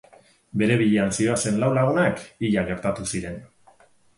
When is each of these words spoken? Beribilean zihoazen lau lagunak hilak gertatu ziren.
Beribilean 0.61 1.13
zihoazen 1.17 1.61
lau 1.65 1.69
lagunak 1.75 2.25
hilak 2.47 2.73
gertatu 2.73 3.07
ziren. 3.13 3.41